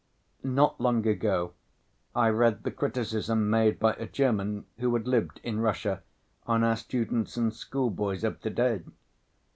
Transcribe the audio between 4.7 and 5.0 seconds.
who